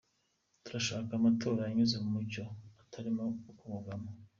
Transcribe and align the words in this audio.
Turashaka 0.63 1.11
amatora 1.19 1.61
anyuze 1.69 1.95
mu 2.03 2.09
mucyo, 2.15 2.43
atarimo 2.81 3.23
kubogama. 3.59 4.09